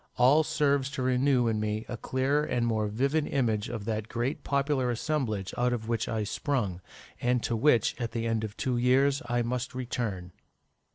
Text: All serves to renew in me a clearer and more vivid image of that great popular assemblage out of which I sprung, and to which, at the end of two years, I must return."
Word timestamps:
All 0.17 0.41
serves 0.41 0.89
to 0.97 1.03
renew 1.03 1.47
in 1.47 1.59
me 1.59 1.85
a 1.87 1.95
clearer 1.95 2.43
and 2.43 2.65
more 2.65 2.87
vivid 2.87 3.27
image 3.27 3.69
of 3.69 3.85
that 3.85 4.07
great 4.09 4.43
popular 4.43 4.89
assemblage 4.89 5.53
out 5.59 5.73
of 5.73 5.87
which 5.87 6.09
I 6.09 6.23
sprung, 6.23 6.81
and 7.21 7.43
to 7.43 7.55
which, 7.55 7.95
at 8.01 8.11
the 8.11 8.25
end 8.25 8.43
of 8.43 8.57
two 8.57 8.77
years, 8.77 9.21
I 9.27 9.43
must 9.43 9.75
return." 9.75 10.31